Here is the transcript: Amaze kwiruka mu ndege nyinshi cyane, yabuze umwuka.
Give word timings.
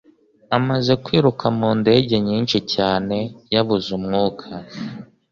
Amaze 0.57 0.91
kwiruka 1.03 1.45
mu 1.57 1.69
ndege 1.81 2.15
nyinshi 2.27 2.57
cyane, 2.73 3.17
yabuze 3.53 3.87
umwuka. 3.99 4.45